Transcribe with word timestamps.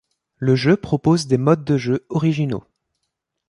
Le 0.39 0.55
jeu 0.55 0.77
propose 0.77 1.27
des 1.27 1.37
modes 1.37 1.63
de 1.63 1.77
jeu 1.77 2.07
originaux. 2.09 2.63